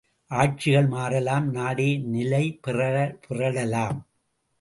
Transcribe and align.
ஆட்சிகள் 0.31 0.87
மாறலாம், 0.87 1.47
நாடே 1.49 1.97
நிலை 2.13 2.41
பிறழலாம். 3.27 3.99